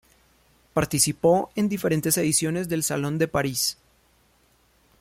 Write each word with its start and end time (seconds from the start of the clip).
Participó 0.73 1.51
en 1.53 1.69
diferentes 1.69 2.17
ediciones 2.17 2.67
del 2.67 2.81
Salón 2.81 3.19
de 3.19 3.27
París. 3.27 3.77